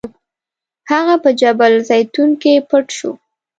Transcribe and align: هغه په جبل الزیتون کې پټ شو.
هغه 0.91 1.15
په 1.23 1.29
جبل 1.39 1.71
الزیتون 1.79 2.29
کې 2.41 2.53
پټ 2.69 2.85
شو. 2.97 3.11